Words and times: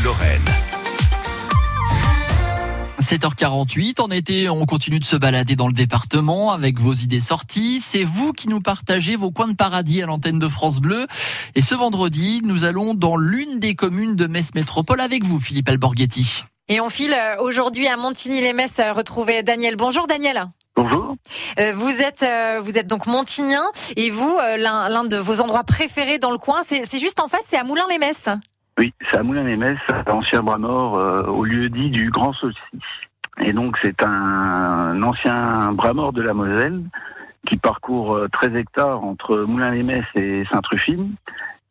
Lorraine. 0.00 0.44
7h48, 3.00 4.00
en 4.00 4.10
été, 4.10 4.48
on 4.48 4.66
continue 4.66 5.00
de 5.00 5.04
se 5.04 5.16
balader 5.16 5.56
dans 5.56 5.66
le 5.66 5.72
département 5.72 6.52
avec 6.52 6.78
vos 6.78 6.92
idées 6.92 7.20
sorties. 7.20 7.80
C'est 7.80 8.04
vous 8.04 8.32
qui 8.32 8.48
nous 8.48 8.60
partagez 8.60 9.16
vos 9.16 9.30
coins 9.30 9.48
de 9.48 9.54
paradis 9.54 10.02
à 10.02 10.06
l'antenne 10.06 10.38
de 10.38 10.48
France 10.48 10.80
Bleu. 10.80 11.06
Et 11.54 11.62
ce 11.62 11.74
vendredi, 11.74 12.42
nous 12.44 12.64
allons 12.64 12.94
dans 12.94 13.16
l'une 13.16 13.60
des 13.60 13.74
communes 13.74 14.14
de 14.14 14.26
Metz 14.26 14.54
Métropole 14.54 15.00
avec 15.00 15.24
vous, 15.24 15.40
Philippe 15.40 15.68
Alborghetti. 15.68 16.44
Et 16.68 16.80
on 16.80 16.90
file 16.90 17.14
euh, 17.14 17.36
aujourd'hui 17.40 17.88
à 17.88 17.96
Montigny-les-Metz 17.96 18.78
euh, 18.80 18.92
retrouver 18.92 19.42
Daniel. 19.42 19.76
Bonjour 19.76 20.06
Daniel. 20.06 20.44
Bonjour. 20.76 21.16
Euh, 21.58 21.72
vous 21.74 22.02
êtes 22.02 22.24
vous 22.62 22.78
êtes 22.78 22.86
donc 22.86 23.06
montignien 23.06 23.64
et 23.96 24.10
vous 24.10 24.38
l'un 24.38 25.04
de 25.04 25.16
vos 25.16 25.40
endroits 25.40 25.64
préférés 25.64 26.18
dans 26.18 26.30
le 26.30 26.38
coin, 26.38 26.60
c'est 26.62 26.98
juste 26.98 27.20
en 27.20 27.28
face, 27.28 27.42
c'est 27.46 27.56
à 27.56 27.64
Moulins-les-Metz. 27.64 28.28
Oui, 28.78 28.94
c'est 29.10 29.18
à 29.18 29.22
Moulins-les-Metz, 29.22 29.78
ancien 30.06 30.40
bras 30.42 30.58
mort, 30.58 30.92
au 31.28 31.44
lieu 31.44 31.68
dit 31.68 31.90
du 31.90 32.10
Grand 32.10 32.32
Saucy. 32.32 32.58
Et 33.40 33.52
donc 33.52 33.76
c'est 33.82 34.02
un, 34.02 35.02
ancien 35.02 35.72
bras 35.72 35.92
mort 35.92 36.12
de 36.12 36.22
la 36.22 36.32
Moselle 36.32 36.82
qui 37.46 37.56
parcourt 37.56 38.20
13 38.32 38.54
hectares 38.54 39.02
entre 39.02 39.36
Moulins-les-Metz 39.38 40.04
et 40.14 40.44
Saint-Truffine. 40.50 41.14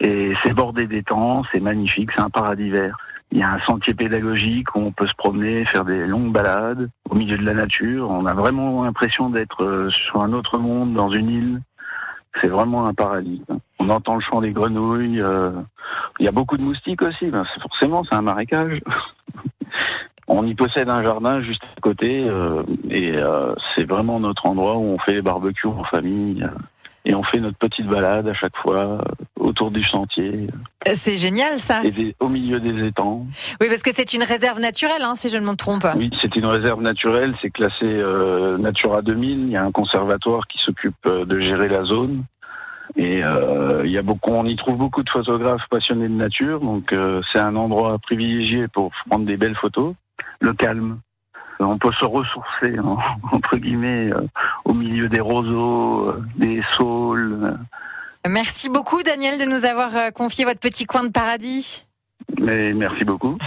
Et 0.00 0.32
c'est 0.42 0.54
bordé 0.54 0.86
d'étangs, 0.86 1.42
c'est 1.52 1.60
magnifique, 1.60 2.10
c'est 2.14 2.22
un 2.22 2.30
paradis 2.30 2.70
vert. 2.70 2.96
Il 3.32 3.38
y 3.38 3.42
a 3.42 3.50
un 3.50 3.60
sentier 3.60 3.94
pédagogique 3.94 4.74
où 4.74 4.80
on 4.80 4.92
peut 4.92 5.06
se 5.06 5.14
promener, 5.14 5.64
faire 5.66 5.84
des 5.84 6.06
longues 6.06 6.32
balades 6.32 6.90
au 7.08 7.14
milieu 7.14 7.36
de 7.36 7.44
la 7.44 7.54
nature. 7.54 8.10
On 8.10 8.26
a 8.26 8.34
vraiment 8.34 8.82
l'impression 8.82 9.30
d'être 9.30 9.62
euh, 9.62 9.90
sur 9.90 10.22
un 10.22 10.32
autre 10.32 10.58
monde, 10.58 10.94
dans 10.94 11.10
une 11.10 11.30
île. 11.30 11.60
C'est 12.40 12.48
vraiment 12.48 12.86
un 12.86 12.94
paradis. 12.94 13.42
On 13.78 13.88
entend 13.88 14.14
le 14.14 14.20
chant 14.20 14.40
des 14.40 14.52
grenouilles. 14.52 15.20
Euh, 15.20 15.52
il 16.20 16.24
y 16.24 16.28
a 16.28 16.32
beaucoup 16.32 16.56
de 16.56 16.62
moustiques 16.62 17.02
aussi. 17.02 17.26
Ben, 17.26 17.44
forcément, 17.60 18.04
c'est 18.04 18.14
un 18.14 18.22
marécage. 18.22 18.80
on 20.28 20.46
y 20.46 20.54
possède 20.54 20.88
un 20.88 21.02
jardin 21.02 21.40
juste 21.40 21.62
à 21.76 21.80
côté 21.80 22.24
euh, 22.24 22.62
et 22.88 23.14
c'est 23.74 23.84
vraiment 23.84 24.20
notre 24.20 24.46
endroit 24.46 24.76
où 24.76 24.84
on 24.84 24.98
fait 24.98 25.14
les 25.14 25.22
barbecues 25.22 25.66
en 25.66 25.82
famille 25.84 26.46
et 27.04 27.14
on 27.14 27.22
fait 27.22 27.40
notre 27.40 27.56
petite 27.56 27.86
balade 27.86 28.28
à 28.28 28.34
chaque 28.34 28.56
fois 28.56 28.76
euh, 28.78 28.98
autour 29.36 29.70
du 29.70 29.82
sentier. 29.82 30.48
Euh, 30.86 30.92
c'est 30.94 31.16
génial 31.16 31.58
ça. 31.58 31.82
Et 31.84 32.14
au 32.20 32.28
milieu 32.28 32.60
des 32.60 32.86
étangs. 32.86 33.26
Oui, 33.60 33.68
parce 33.68 33.82
que 33.82 33.92
c'est 33.92 34.12
une 34.12 34.22
réserve 34.22 34.60
naturelle, 34.60 35.02
hein, 35.02 35.14
si 35.16 35.28
je 35.28 35.38
ne 35.38 35.46
me 35.46 35.54
trompe. 35.54 35.86
Oui, 35.96 36.10
c'est 36.20 36.36
une 36.36 36.46
réserve 36.46 36.82
naturelle. 36.82 37.34
C'est 37.40 37.50
classé 37.50 37.84
euh, 37.84 38.58
Natura 38.58 39.02
2000. 39.02 39.40
Il 39.40 39.50
y 39.50 39.56
a 39.56 39.64
un 39.64 39.72
conservatoire 39.72 40.46
qui 40.46 40.58
s'occupe 40.58 40.94
euh, 41.06 41.24
de 41.24 41.40
gérer 41.40 41.68
la 41.68 41.84
zone. 41.84 42.24
Et 42.96 43.24
euh, 43.24 43.82
il 43.84 43.92
y 43.92 43.98
a 43.98 44.02
beaucoup, 44.02 44.30
on 44.30 44.44
y 44.44 44.56
trouve 44.56 44.76
beaucoup 44.76 45.02
de 45.02 45.10
photographes 45.10 45.66
passionnés 45.70 46.08
de 46.08 46.14
nature, 46.14 46.60
donc 46.60 46.94
c'est 47.32 47.40
un 47.40 47.56
endroit 47.56 47.98
privilégié 47.98 48.68
pour 48.68 48.90
prendre 49.08 49.26
des 49.26 49.36
belles 49.36 49.56
photos. 49.56 49.94
Le 50.40 50.52
calme, 50.52 51.00
on 51.64 51.78
peut 51.78 51.92
se 51.98 52.04
ressourcer 52.04 52.76
entre 53.32 53.56
guillemets 53.56 54.10
euh, 54.12 54.26
au 54.64 54.72
milieu 54.72 55.08
des 55.08 55.20
roseaux, 55.20 56.08
euh, 56.08 56.24
des 56.36 56.62
saules. 56.76 57.56
Merci 58.28 58.68
beaucoup 58.68 59.02
Daniel 59.02 59.38
de 59.38 59.44
nous 59.44 59.64
avoir 59.64 59.96
euh, 59.96 60.10
confié 60.10 60.44
votre 60.44 60.60
petit 60.60 60.84
coin 60.84 61.04
de 61.04 61.10
paradis. 61.10 61.86
Mais 62.40 62.72
merci 62.72 63.04
beaucoup. 63.04 63.36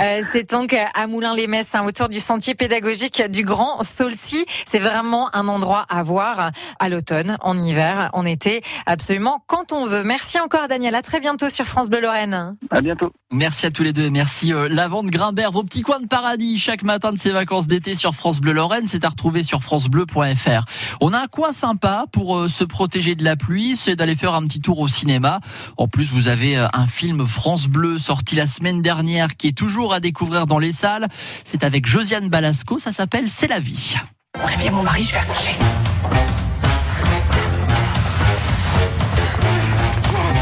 Euh, 0.00 0.22
c'est 0.30 0.50
donc 0.50 0.74
à 0.74 1.06
Moulins-les-Messes, 1.06 1.74
hein, 1.74 1.84
autour 1.86 2.08
du 2.08 2.20
sentier 2.20 2.54
pédagogique 2.54 3.22
du 3.30 3.44
Grand 3.44 3.82
Saulcy. 3.82 4.44
C'est 4.66 4.78
vraiment 4.78 5.34
un 5.34 5.48
endroit 5.48 5.86
à 5.88 6.02
voir 6.02 6.50
à 6.78 6.88
l'automne, 6.88 7.36
en 7.40 7.58
hiver, 7.58 8.10
en 8.12 8.24
été, 8.26 8.62
absolument 8.84 9.42
quand 9.46 9.72
on 9.72 9.86
veut. 9.86 10.02
Merci 10.02 10.38
encore 10.38 10.68
Daniel. 10.68 10.94
À 10.94 11.02
très 11.02 11.20
bientôt 11.20 11.50
sur 11.50 11.64
France 11.64 11.88
Bleu 11.88 12.00
Lorraine. 12.00 12.56
À 12.70 12.80
bientôt. 12.80 13.12
Merci 13.32 13.66
à 13.66 13.70
tous 13.70 13.82
les 13.82 13.92
deux. 13.92 14.10
Merci 14.10 14.52
euh, 14.52 14.68
Lavande 14.68 15.08
Grimbert, 15.08 15.50
vos 15.50 15.62
petits 15.62 15.82
coins 15.82 16.00
de 16.00 16.06
paradis 16.06 16.58
chaque 16.58 16.82
matin 16.82 17.12
de 17.12 17.18
ces 17.18 17.30
vacances 17.30 17.66
d'été 17.66 17.94
sur 17.94 18.14
France 18.14 18.40
Bleu 18.40 18.52
Lorraine. 18.52 18.86
C'est 18.86 19.04
à 19.04 19.08
retrouver 19.08 19.42
sur 19.42 19.62
francebleu.fr. 19.62 20.64
On 21.00 21.12
a 21.12 21.18
un 21.20 21.26
coin 21.26 21.52
sympa 21.52 22.06
pour 22.12 22.36
euh, 22.36 22.48
se 22.48 22.64
protéger 22.64 23.14
de 23.14 23.24
la 23.24 23.36
pluie, 23.36 23.76
c'est 23.76 23.96
d'aller 23.96 24.14
faire 24.14 24.34
un 24.34 24.46
petit 24.46 24.60
tour 24.60 24.78
au 24.78 24.88
cinéma. 24.88 25.40
En 25.76 25.88
plus, 25.88 26.10
vous 26.10 26.28
avez 26.28 26.56
euh, 26.56 26.66
un 26.72 26.86
film 26.86 27.26
France 27.26 27.66
Bleu 27.66 27.98
sorti 27.98 28.25
la 28.34 28.46
semaine 28.46 28.82
dernière 28.82 29.36
qui 29.36 29.48
est 29.48 29.56
toujours 29.56 29.94
à 29.94 30.00
découvrir 30.00 30.46
dans 30.46 30.58
les 30.58 30.72
salles. 30.72 31.06
C'est 31.44 31.62
avec 31.62 31.86
Josiane 31.86 32.28
Balasco, 32.28 32.78
ça 32.78 32.90
s'appelle 32.90 33.30
C'est 33.30 33.46
la 33.46 33.60
vie. 33.60 33.94
Préviens 34.32 34.72
mon 34.72 34.82
mari, 34.82 35.04
je 35.04 35.12
vais 35.12 35.18
accoucher. 35.18 35.50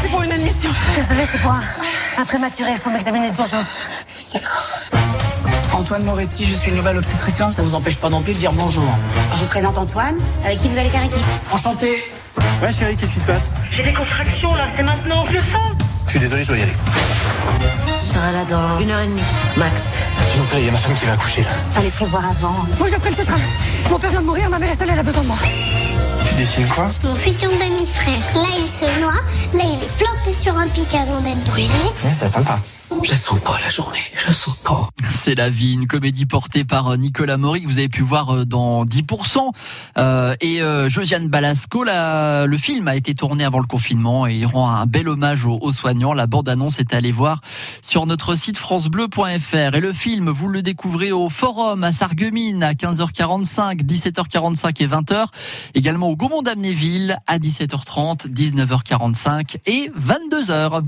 C'est 0.01 0.09
pour 0.09 0.23
une 0.23 0.31
admission. 0.31 0.69
Désolée, 0.95 1.25
c'est 1.29 1.41
pour 1.41 1.51
un, 1.51 1.61
un 2.17 2.25
prématuré, 2.25 2.71
il 2.71 2.77
faut 2.77 2.89
m'examiner 2.89 3.31
d'urgence. 3.31 3.87
D'accord. 4.33 4.79
Antoine 5.73 6.03
Moretti, 6.03 6.45
je 6.45 6.55
suis 6.55 6.71
une 6.71 6.77
nouvelle 6.77 6.97
obstétricienne, 6.97 7.53
ça 7.53 7.61
vous 7.61 7.75
empêche 7.75 7.97
pas 7.97 8.09
non 8.09 8.21
plus 8.21 8.33
de 8.33 8.39
dire 8.39 8.53
bonjour. 8.53 8.87
Je 9.33 9.39
vous 9.39 9.45
présente 9.45 9.77
Antoine, 9.77 10.15
avec 10.43 10.57
qui 10.59 10.69
vous 10.69 10.77
allez 10.77 10.89
faire 10.89 11.03
équipe. 11.03 11.25
Enchanté. 11.51 12.03
Ouais 12.61 12.71
chérie, 12.71 12.95
qu'est-ce 12.95 13.11
qui 13.13 13.19
se 13.19 13.27
passe? 13.27 13.51
J'ai 13.71 13.83
des 13.83 13.93
contractions 13.93 14.55
là, 14.55 14.65
c'est 14.73 14.83
maintenant, 14.83 15.25
je 15.25 15.33
le 15.33 15.39
sens. 15.39 15.74
Je 16.15 16.19
suis 16.21 16.29
désolé, 16.29 16.43
je 16.43 16.47
dois 16.47 16.57
y 16.57 16.61
aller. 16.61 16.71
Je 17.99 18.05
serai 18.05 18.31
là 18.31 18.45
dans 18.49 18.79
une 18.79 18.89
heure 18.89 19.01
et 19.01 19.07
demie, 19.07 19.21
max. 19.57 19.81
S'il 20.21 20.39
vous 20.39 20.47
plaît, 20.47 20.61
il 20.61 20.65
y 20.67 20.69
a 20.69 20.71
ma 20.71 20.77
femme 20.77 20.93
qui 20.93 21.03
va 21.03 21.11
accoucher 21.11 21.41
là. 21.41 21.49
Fallait 21.71 21.89
prévoir 21.89 22.23
avant. 22.25 22.55
Faut 22.77 22.85
que 22.85 22.91
je 22.91 22.95
prenne 22.95 23.13
ce 23.13 23.23
train. 23.23 23.35
Mon 23.89 23.99
père 23.99 24.09
vient 24.11 24.21
de 24.21 24.25
mourir, 24.25 24.49
ma 24.49 24.57
mère 24.57 24.71
est 24.71 24.75
seule, 24.75 24.91
elle 24.91 24.99
a 24.99 25.03
besoin 25.03 25.23
de 25.23 25.27
moi. 25.27 25.37
Tu 26.25 26.35
dessines 26.35 26.69
quoi? 26.69 26.89
Mon 27.03 27.15
futur 27.15 27.49
demi-frère. 27.49 28.15
Là, 28.33 28.47
il 28.57 28.69
se 28.69 28.85
noie. 29.01 29.11
Là, 29.55 29.63
il 29.65 29.83
est 29.83 29.97
planté 29.97 30.33
sur 30.33 30.57
un 30.57 30.69
pic 30.69 30.95
avant 30.95 31.19
d'être 31.19 31.43
brûlé. 31.49 31.67
Ouais, 31.67 32.13
c'est 32.13 32.29
sympa. 32.29 32.59
Je 33.03 33.13
sens 33.13 33.39
pas 33.39 33.59
la 33.61 33.69
journée, 33.69 33.99
je 34.15 34.31
sens 34.31 34.55
pas. 34.57 34.89
C'est 35.11 35.35
la 35.35 35.49
vie, 35.49 35.73
une 35.73 35.87
comédie 35.87 36.25
portée 36.25 36.63
par 36.63 36.89
euh, 36.89 36.97
Nicolas 36.97 37.37
Maury 37.37 37.61
que 37.61 37.67
vous 37.67 37.77
avez 37.77 37.89
pu 37.89 38.01
voir 38.01 38.29
euh, 38.29 38.45
dans 38.45 38.85
10%. 38.85 39.51
Euh, 39.97 40.35
et 40.41 40.61
euh, 40.61 40.89
Josiane 40.89 41.27
Balasco, 41.27 41.83
la, 41.83 42.45
le 42.45 42.57
film 42.57 42.87
a 42.87 42.95
été 42.95 43.13
tourné 43.13 43.43
avant 43.43 43.59
le 43.59 43.67
confinement 43.67 44.27
et 44.27 44.35
il 44.35 44.45
rend 44.45 44.69
un 44.69 44.85
bel 44.85 45.09
hommage 45.09 45.45
aux, 45.45 45.57
aux 45.61 45.71
soignants. 45.71 46.13
La 46.13 46.27
bande-annonce 46.27 46.79
est 46.79 46.93
à 46.93 46.97
aller 46.97 47.11
voir 47.11 47.41
sur 47.81 48.05
notre 48.05 48.35
site 48.35 48.57
francebleu.fr. 48.57 49.75
Et 49.75 49.81
le 49.81 49.93
film, 49.93 50.29
vous 50.29 50.47
le 50.47 50.61
découvrez 50.61 51.11
au 51.11 51.29
Forum 51.29 51.83
à 51.83 51.91
Sarreguemines 51.91 52.63
à 52.63 52.73
15h45, 52.73 53.83
17h45 53.83 54.83
et 54.83 54.87
20h. 54.87 55.27
Également 55.73 56.09
au 56.09 56.15
Gaumont 56.15 56.41
d'Amnéville 56.41 57.17
à 57.27 57.39
17h30, 57.39 58.31
19h45 58.31 59.57
et 59.65 59.91
22h. 59.99 60.85